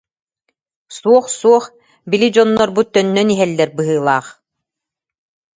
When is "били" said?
2.11-2.27